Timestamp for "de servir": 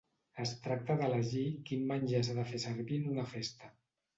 2.39-2.99